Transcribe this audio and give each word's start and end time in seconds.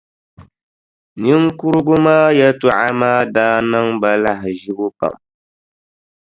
Niŋkurugu 1.21 1.95
maa 2.05 2.27
yɛltɔɣa 2.37 2.87
maa 2.99 3.19
daa 3.35 3.57
niŋ 3.71 3.85
ba 4.01 4.09
lahaʒibu 4.23 4.87
pam. 4.97 5.15